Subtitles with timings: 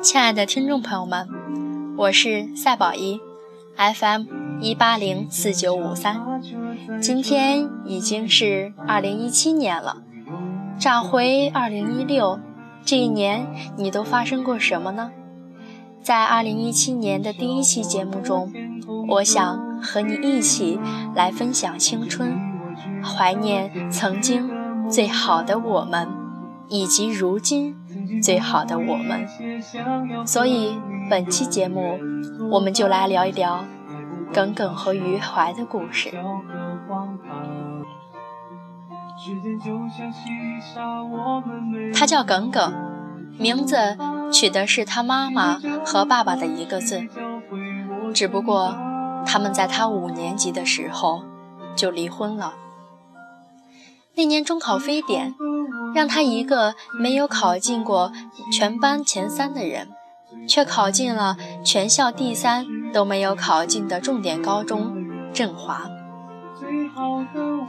[0.00, 1.28] 亲爱的听众朋友们，
[1.96, 3.20] 我是赛宝一
[3.76, 4.24] ，FM
[4.60, 6.40] 一八零四九五三。
[7.00, 10.02] 今天已经是二零一七年了，
[10.78, 12.40] 转回二零一六，
[12.84, 15.10] 这一年你都发生过什么呢？
[16.00, 18.52] 在二零一七年的第一期节目中，
[19.08, 20.78] 我想和你一起
[21.14, 22.38] 来分享青春，
[23.02, 24.50] 怀念曾经
[24.90, 26.08] 最好的我们，
[26.68, 27.76] 以及如今。
[28.22, 29.26] 最好的我们，
[30.26, 30.76] 所以
[31.08, 31.98] 本期节目
[32.50, 33.64] 我们就来聊一聊
[34.32, 36.10] 耿耿和余淮的故事。
[41.94, 42.72] 他叫耿耿，
[43.38, 43.76] 名字
[44.32, 47.06] 取的是他妈妈和爸爸的一个字，
[48.12, 48.76] 只不过
[49.28, 51.22] 他们在他五年级的时候
[51.76, 52.54] 就离婚了。
[54.14, 55.34] 那年中考非典。
[55.94, 58.12] 让他一个没有考进过
[58.52, 59.88] 全班前三的人，
[60.46, 64.94] 却考进了全校第三都没有考进的重点高中
[65.32, 65.88] 振华。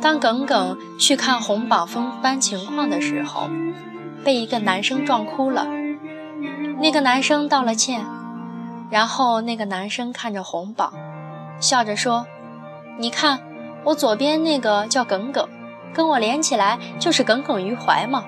[0.02, 3.50] 当耿耿去看红榜分班情况的时候，
[4.24, 5.66] 被一个男生撞哭了。
[6.82, 8.06] 那个男生道了歉，
[8.92, 10.94] 然后那个男生看着红榜，
[11.60, 12.26] 笑着说
[12.98, 13.42] ：“你看，
[13.84, 15.48] 我左边那个叫耿耿。”
[15.92, 18.26] 跟我连起来就是耿耿于怀嘛。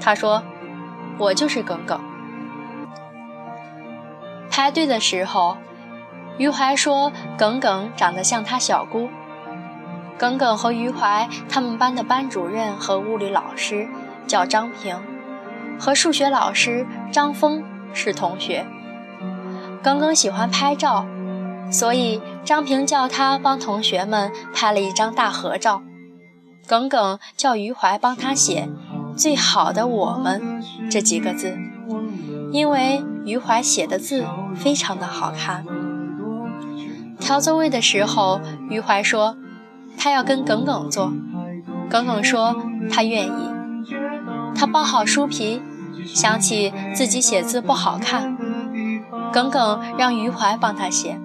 [0.00, 0.42] 他说
[1.16, 2.00] ：“我就是耿耿。”
[4.50, 5.56] 排队的时候，
[6.36, 9.08] 于怀说：“耿耿长得像他小姑。”
[10.18, 13.88] 耿耿和于怀他们班的班主任和物理老师
[14.26, 15.00] 叫张平，
[15.78, 17.62] 和数学老师张峰
[17.94, 18.66] 是同学。
[19.80, 21.06] 耿耿喜欢拍照，
[21.70, 25.82] 所以张平叫他帮同学们拍了一张大合照。
[26.66, 28.68] 耿耿叫余淮帮他写
[29.16, 31.56] “最好的我们”这几个字，
[32.52, 34.24] 因为余淮写的字
[34.54, 35.64] 非常的好看。
[37.18, 39.36] 调座位的时候，余淮说
[39.98, 41.12] 他要跟耿耿坐，
[41.90, 42.56] 耿耿说
[42.90, 43.30] 他愿意。
[44.54, 45.62] 他包好书皮，
[46.06, 48.36] 想起自己写字不好看，
[49.32, 51.18] 耿耿让余淮帮他写，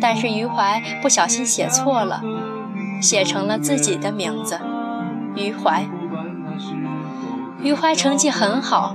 [0.00, 2.22] 但是余淮不小心写错了。
[3.00, 4.60] 写成了自己的名字，
[5.34, 5.84] 余淮。
[7.60, 8.94] 余淮成绩很好，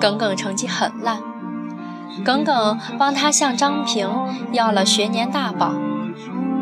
[0.00, 1.20] 耿耿成绩很烂。
[2.24, 4.08] 耿耿帮他向张平
[4.50, 5.76] 要了学年大榜。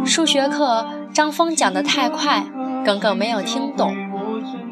[0.04, 2.44] 数学课张峰讲得太快，
[2.84, 3.96] 耿耿没有听懂。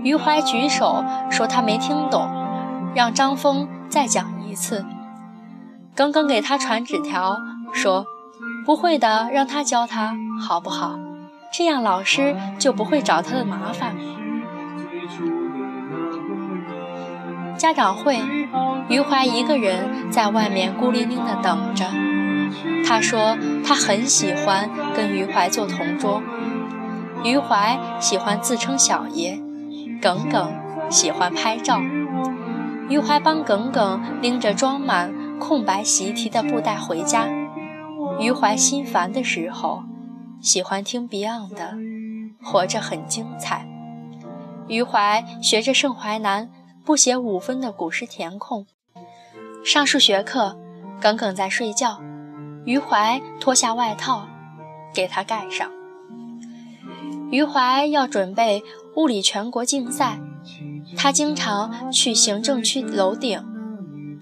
[0.03, 2.28] 余淮举手说他没听懂，
[2.94, 4.84] 让张峰再讲一次。
[5.94, 7.38] 耿耿给他传纸条
[7.72, 8.04] 说
[8.65, 10.99] ：“不会的，让他教他，好不好？”
[11.53, 13.95] 这样老师就不会找他的麻烦。
[17.59, 18.21] 家长会，
[18.89, 21.87] 余淮一个人在外面孤零零的等着。
[22.87, 26.23] 他说他很喜欢跟余淮做同桌。
[27.23, 29.39] 余淮喜欢自称小爷，
[30.00, 30.55] 耿耿
[30.89, 31.81] 喜欢拍照。
[32.89, 37.27] 余淮帮耿耿拎着装满空白习题的布袋回家。
[38.22, 39.83] 余淮心烦的时候。
[40.41, 41.75] 喜欢听 Beyond 的
[42.44, 43.65] 《活着很精彩》，
[44.66, 46.50] 余淮学着盛淮南
[46.84, 48.66] 不写五分的古诗填空。
[49.65, 50.59] 上数学课，
[51.00, 52.00] 耿耿在睡觉，
[52.65, 54.27] 余淮脱下外套
[54.93, 55.71] 给他盖上。
[57.31, 58.65] 余淮要准备
[58.97, 60.19] 物理全国竞赛，
[60.97, 63.44] 他经常去行政区楼顶。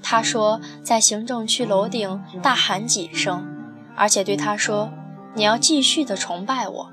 [0.02, 3.59] 他说在行政区楼顶大喊几声，
[4.00, 4.90] 而且对他说。
[5.34, 6.90] 你要继续的崇拜我。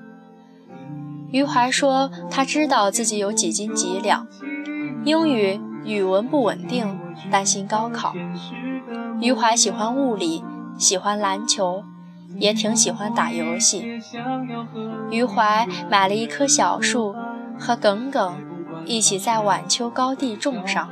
[1.32, 4.28] 余淮说，他知道自己有几斤几两，
[5.04, 7.00] 英语语文不稳定，
[7.32, 8.14] 担心高考。
[9.20, 10.44] 余淮喜欢物理，
[10.78, 11.84] 喜欢篮球，
[12.36, 14.00] 也挺喜欢打游戏。
[15.10, 17.16] 余淮买了一棵小树，
[17.60, 18.36] 和耿耿
[18.86, 20.88] 一起在晚秋高地种上。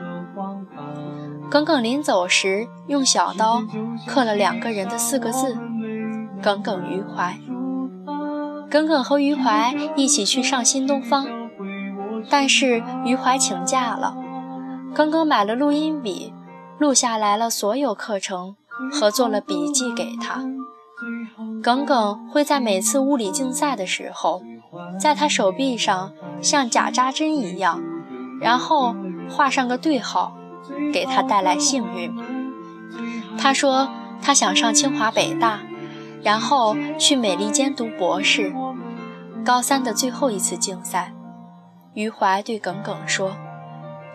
[1.52, 3.62] 耿耿临走时，用小刀
[4.08, 5.56] 刻了两个人的四个字。
[6.42, 7.40] 耿耿于怀，
[8.70, 11.28] 耿耿和余淮一起去上新东方，
[12.30, 14.16] 但是余淮请假了。
[14.94, 16.34] 耿耿买了录音笔，
[16.78, 18.56] 录下来了所有课程
[18.92, 20.44] 和做了笔记给他。
[21.64, 24.44] 耿耿会在每次物理竞赛的时候，
[25.00, 27.82] 在他手臂上像假扎针一样，
[28.40, 28.96] 然后
[29.30, 30.38] 画上个对号，
[30.94, 32.14] 给他带来幸运。
[33.38, 33.90] 他说
[34.22, 35.60] 他想上清华北大。
[36.26, 38.52] 然后去美利坚读博士。
[39.46, 41.14] 高三的最后一次竞赛，
[41.94, 43.34] 余淮对耿耿说：“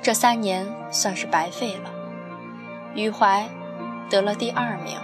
[0.02, 1.88] 这三年算是白费了。”
[2.96, 3.48] 余淮
[4.08, 4.96] 得了第二名。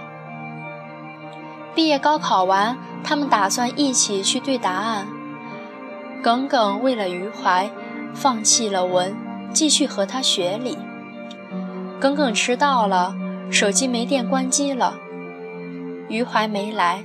[1.73, 5.07] 毕业高考完，他们打算一起去对答案。
[6.21, 7.69] 耿耿为了余淮，
[8.13, 9.15] 放弃了文，
[9.53, 10.77] 继续和他学理。
[12.01, 13.15] 耿耿迟到了，
[13.49, 14.95] 手机没电关机了。
[16.09, 17.03] 余淮没来，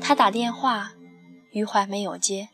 [0.00, 0.92] 他打电话。
[1.52, 2.48] 余淮没有接。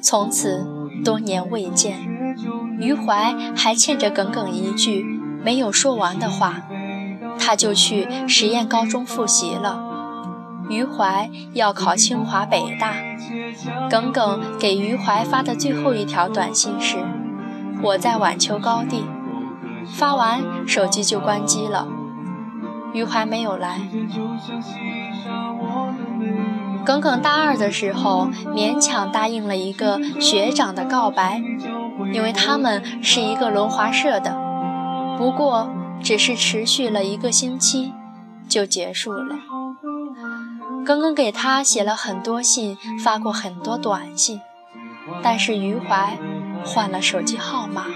[0.00, 0.64] 从此
[1.04, 1.98] 多年未见，
[2.78, 5.02] 余淮还欠着耿耿一句
[5.42, 6.62] 没有说完的话，
[7.36, 9.93] 他就去实验高中复习了。
[10.68, 12.94] 余淮要考清华北大，
[13.90, 16.98] 耿耿给余淮发的最后一条短信是
[17.82, 19.04] ：“我在晚秋高地。”
[19.92, 21.86] 发完手机就关机了。
[22.94, 23.80] 余淮没有来。
[26.84, 31.42] 耿耿大二的时候勉强答应了一个学长的告白，
[32.12, 34.36] 因为他们是一个轮滑社的，
[35.18, 35.70] 不过
[36.02, 37.92] 只是持续了一个星期
[38.48, 39.36] 就结束了。
[40.84, 44.40] 耿耿给他写了很多信，发过很多短信，
[45.22, 46.18] 但是余淮
[46.64, 47.86] 换了手机号码。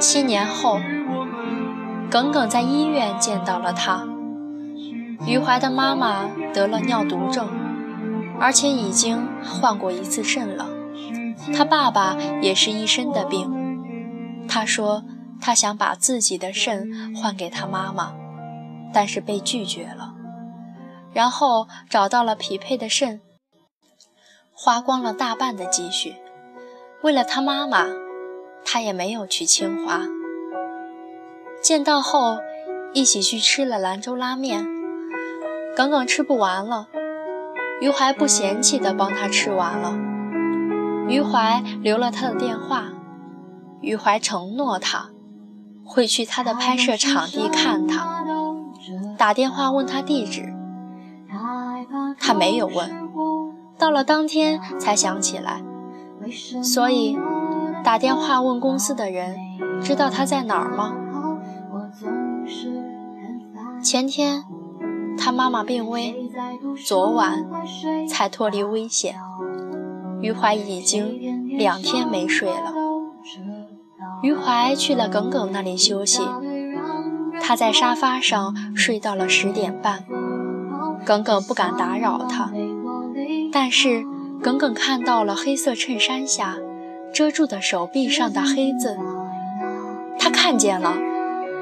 [0.00, 0.80] 七年后，
[2.10, 4.06] 耿耿在医院见到了他。
[5.26, 7.48] 余淮的妈妈得了尿毒症，
[8.40, 10.75] 而且已经换过一次肾了。
[11.54, 15.04] 他爸爸也是一身的病，他说
[15.40, 18.14] 他想把自己的肾换给他妈妈，
[18.92, 20.14] 但是被拒绝了。
[21.12, 23.20] 然后找到了匹配的肾，
[24.52, 26.14] 花光了大半的积蓄。
[27.02, 27.86] 为了他妈妈，
[28.64, 30.02] 他也没有去清华。
[31.62, 32.38] 见到后，
[32.92, 34.66] 一起去吃了兰州拉面，
[35.74, 36.88] 耿耿吃不完了，
[37.80, 40.15] 余淮不嫌弃的帮他吃完了。
[41.08, 42.86] 余淮留了他的电话，
[43.80, 45.10] 余淮承诺他
[45.84, 48.24] 会去他的拍摄场地看他，
[49.16, 50.52] 打电话问他地址，
[52.18, 53.08] 他没有问，
[53.78, 55.62] 到了当天才想起来，
[56.62, 57.16] 所以
[57.84, 59.36] 打电话问公司的人，
[59.80, 60.94] 知道他在哪儿吗？
[63.80, 64.42] 前天
[65.16, 66.28] 他妈妈病危，
[66.84, 67.46] 昨晚
[68.08, 69.14] 才脱离危险。
[70.20, 72.72] 余淮已经两天没睡了。
[74.22, 76.22] 余淮去了耿耿那里休息，
[77.40, 80.04] 他在沙发上睡到了十点半。
[81.04, 82.50] 耿耿不敢打扰他，
[83.52, 84.04] 但是
[84.42, 86.56] 耿耿看到了黑色衬衫下
[87.14, 88.96] 遮住的手臂上的黑字，
[90.18, 90.96] 他看见了，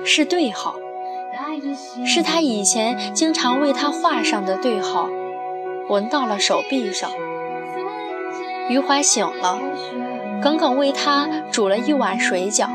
[0.05, 0.77] 是对号，
[2.07, 5.11] 是他以前经常为他画上的对号，
[5.91, 7.11] 纹到了手臂上。
[8.69, 9.59] 余淮醒了，
[10.43, 12.67] 耿耿为他煮了一碗水饺。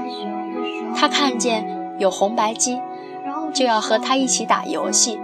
[0.96, 2.80] 他看见有红白机，
[3.54, 5.20] 就要和他一起打游戏。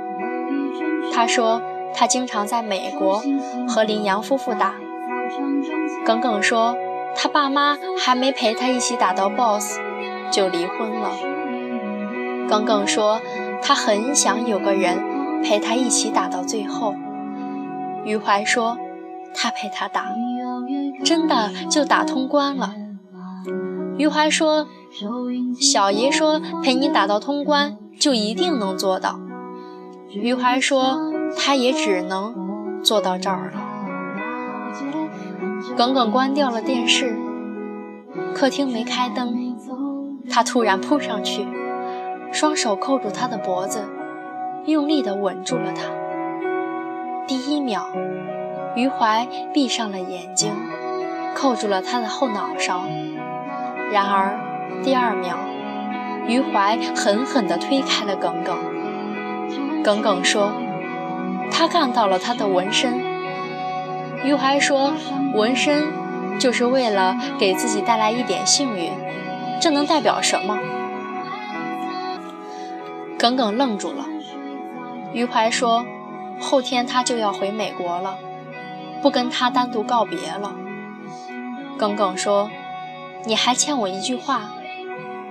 [1.13, 1.61] 他说
[1.93, 3.23] 他经常在美国
[3.67, 4.73] 和林阳夫妇打。
[6.05, 6.75] 耿耿说
[7.15, 9.79] 他爸妈还没陪他一起打到 BOSS
[10.31, 11.11] 就离婚了。
[12.49, 13.21] 耿耿说
[13.61, 14.99] 他很想有个人
[15.43, 16.95] 陪他一起打到最后。
[18.03, 18.77] 余淮说
[19.33, 20.05] 他陪他打。
[21.05, 22.73] 真的就打通关了。
[23.97, 24.67] 余淮说
[25.61, 29.19] ：“小爷说陪你打到通关，就一定能做到。”
[30.11, 30.97] 余淮说
[31.37, 33.61] ：“他也只能做到这儿了。”
[35.77, 37.15] 耿耿关掉了电视，
[38.33, 39.55] 客厅没开灯，
[40.29, 41.45] 他突然扑上去，
[42.31, 43.83] 双手扣住他的脖子，
[44.65, 45.83] 用力地吻住了他。
[47.27, 47.85] 第一秒，
[48.75, 50.51] 余淮闭上了眼睛。
[51.35, 52.85] 扣住了他的后脑勺，
[53.91, 54.39] 然而
[54.81, 55.37] 第二秒，
[56.27, 58.57] 余淮狠狠地推开了耿耿。
[59.83, 60.53] 耿耿说
[61.51, 62.99] ：“他看到了他的纹身。”
[64.23, 64.93] 余淮说
[65.35, 65.91] ：“纹身
[66.39, 68.91] 就是为了给自己带来一点幸运，
[69.61, 70.57] 这能代表什么？”
[73.19, 74.05] 耿耿愣住了。
[75.13, 75.85] 余淮说
[76.39, 78.17] ：“后天他就要回美国了，
[79.01, 80.55] 不跟他单独告别了。”
[81.77, 82.49] 耿耿说
[83.25, 84.51] ：“你还欠我一句话，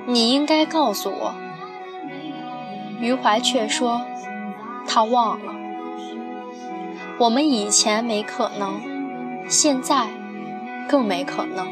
[0.07, 1.35] 你应该告诉我。”
[3.01, 4.03] 余淮却说
[4.87, 5.53] ：“他忘了。
[7.19, 8.81] 我们以前没可能，
[9.49, 10.09] 现在
[10.89, 11.67] 更没可能。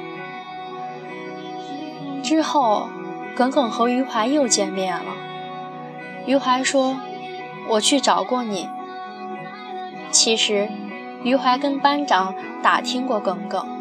[2.23, 2.89] 之后，
[3.35, 5.13] 耿耿和余淮又见面了。
[6.27, 6.97] 余淮说
[7.69, 8.69] ：“我去找过你。”
[10.11, 10.69] 其实，
[11.25, 13.72] 余淮跟班长打听过耿耿。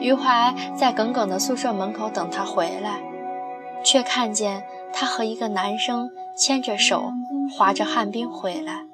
[0.00, 3.00] 余淮在耿耿的宿舍门口等他回来，
[3.84, 7.12] 却看见他和一个男生牵着手，
[7.56, 8.86] 划着旱冰回来。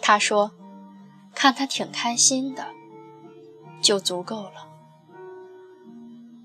[0.00, 0.50] 他说。
[1.36, 2.68] 看他挺开心的，
[3.82, 4.68] 就足够了。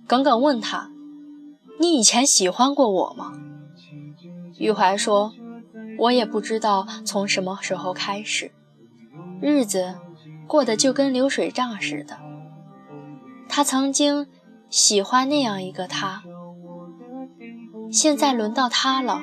[0.08, 0.89] 耿耿问他
[1.79, 3.34] ：“你以前喜欢过我吗？”
[4.58, 5.31] 余淮说
[6.00, 8.51] ：“我也不知道从什么时候开始，
[9.39, 9.93] 日子
[10.48, 12.17] 过得就跟流水账似的。
[13.50, 14.27] 他曾经
[14.70, 16.22] 喜欢那样一个他，
[17.91, 19.22] 现在轮到他了。”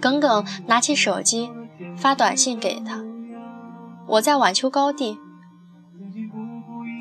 [0.00, 1.50] 耿耿拿起手机
[1.96, 3.02] 发短信给他。
[4.06, 5.18] 我在晚秋高地，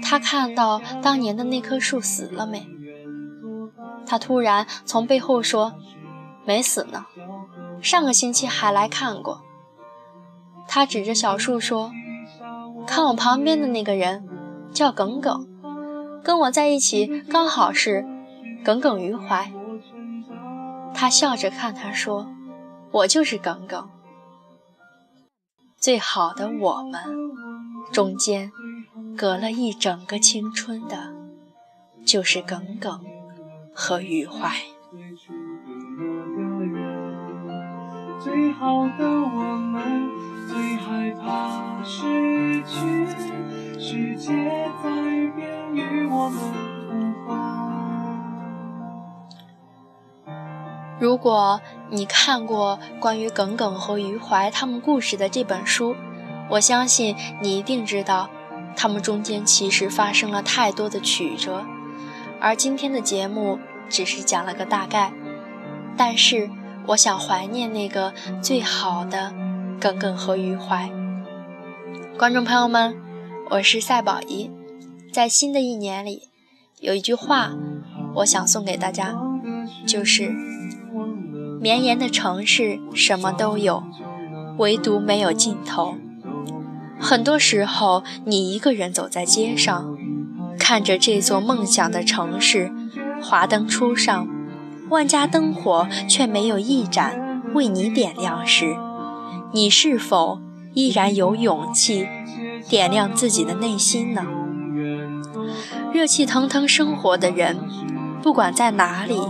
[0.01, 2.67] 他看到当年的那棵树死了没？
[4.05, 5.75] 他突然从背后说
[6.43, 7.05] ：“没死呢，
[7.81, 9.41] 上个星期还来看过。”
[10.67, 11.91] 他指着小树说
[12.87, 14.27] ：“看我旁边的那个人
[14.73, 15.47] 叫耿耿，
[16.23, 18.05] 跟我在一起刚好是
[18.63, 19.51] 耿耿于怀。”
[20.93, 22.27] 他笑着看他说
[22.91, 23.89] ：“我就是耿耿。”
[25.79, 27.01] 最好的我们，
[27.93, 28.51] 中间
[29.15, 31.13] 隔了一整个青春的，
[32.03, 33.05] 就是耿耿
[33.73, 34.55] 和余淮。
[38.19, 40.09] 最好的我们，
[40.47, 43.05] 最害怕失去，
[43.79, 44.33] 世界
[44.83, 44.89] 在
[45.35, 46.39] 变，与我们。
[50.99, 55.95] 如果你看过关于耿耿和余淮他们故事的这本书，
[56.49, 58.29] 我相信你一定知道，
[58.75, 61.63] 他们中间其实发生了太多的曲折。
[62.39, 63.59] 而今天的节目
[63.89, 65.13] 只是讲了个大概，
[65.95, 66.49] 但是
[66.87, 69.31] 我想怀念那个最好的
[69.79, 70.89] 耿耿和余淮。
[72.17, 72.99] 观众朋友们，
[73.51, 74.49] 我是赛宝仪，
[75.17, 76.29] 在新的一年里，
[76.79, 77.51] 有一句话
[78.17, 79.17] 我想送给大家，
[79.87, 80.31] 就是。
[81.59, 83.81] 绵延的城市什么都有，
[84.59, 85.95] 唯独没有尽头。
[86.99, 89.97] 很多时候，你一个人走在街上，
[90.59, 92.71] 看着这座梦想的城市，
[93.19, 94.27] 华灯初上，
[94.91, 98.77] 万家灯火却没有一盏为你点亮时，
[99.51, 100.39] 你是否
[100.75, 102.07] 依然有勇气
[102.69, 104.23] 点亮自己的内心呢？
[105.93, 107.57] 热气腾腾生活的人，
[108.21, 109.21] 不管在哪里。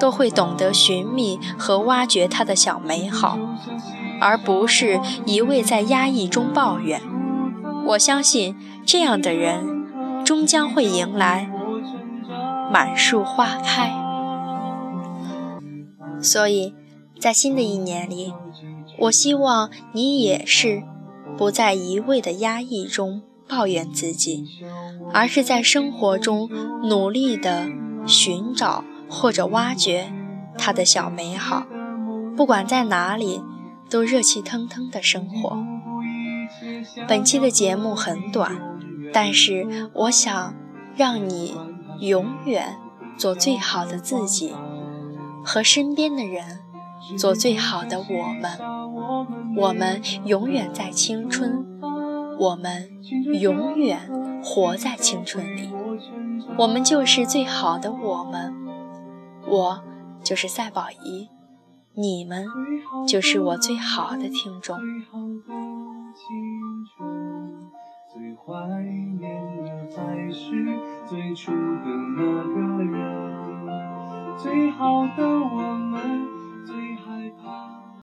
[0.00, 3.36] 都会懂得寻觅和挖掘他的小美好，
[4.20, 7.02] 而不是一味在压抑中抱怨。
[7.84, 8.54] 我相信
[8.86, 11.50] 这样的人终将会迎来
[12.72, 13.92] 满树花开。
[16.22, 16.76] 所以，
[17.18, 18.32] 在新的一年里，
[19.00, 20.84] 我希望你也是
[21.36, 24.44] 不在一味的压抑中抱怨自己，
[25.12, 26.50] 而是在生活中
[26.82, 27.66] 努力的
[28.06, 28.84] 寻找。
[29.10, 30.12] 或者挖掘
[30.58, 31.66] 他的小美好，
[32.36, 33.40] 不管在哪里，
[33.88, 35.64] 都热气腾腾的生活。
[37.08, 38.54] 本期的节目很短，
[39.14, 40.54] 但是我想
[40.94, 41.56] 让你
[42.00, 42.76] 永远
[43.16, 44.52] 做最好的自己，
[45.42, 46.60] 和身边的人
[47.16, 48.58] 做最好的我们。
[49.56, 51.64] 我们永远在青春，
[52.38, 52.88] 我们
[53.40, 54.08] 永远
[54.42, 55.70] 活在青春里，
[56.56, 58.54] 我们就是最好的我们。
[59.46, 59.82] 我
[60.22, 61.28] 就是赛宝仪，
[61.94, 62.46] 你们
[63.06, 64.78] 就是我最好的听众。
[68.12, 68.54] 最怀
[69.18, 72.96] 念的还是最初的那个人，
[74.36, 76.26] 最好的我们，